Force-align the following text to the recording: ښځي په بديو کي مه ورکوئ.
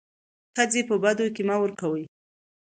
ښځي 0.55 0.81
په 0.89 0.95
بديو 1.03 1.33
کي 1.35 1.43
مه 1.47 1.55
ورکوئ. 1.59 2.03